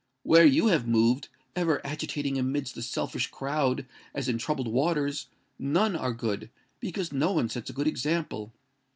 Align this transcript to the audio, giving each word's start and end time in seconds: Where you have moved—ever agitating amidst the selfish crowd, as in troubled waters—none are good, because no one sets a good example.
Where 0.23 0.47
you 0.47 0.65
have 0.69 0.87
moved—ever 0.87 1.79
agitating 1.85 2.39
amidst 2.39 2.73
the 2.73 2.81
selfish 2.81 3.27
crowd, 3.27 3.85
as 4.15 4.27
in 4.27 4.39
troubled 4.39 4.67
waters—none 4.67 5.95
are 5.95 6.11
good, 6.13 6.49
because 6.79 7.11
no 7.13 7.33
one 7.33 7.49
sets 7.49 7.69
a 7.69 7.73
good 7.73 7.85
example. 7.85 8.51